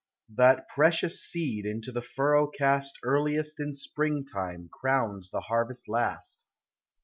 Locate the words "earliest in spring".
3.03-4.25